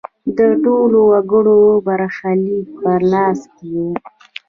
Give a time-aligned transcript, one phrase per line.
[0.37, 3.85] د ټولو وګړو برخلیک په لاس کې و.